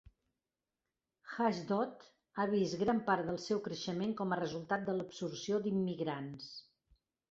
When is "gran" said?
2.85-3.03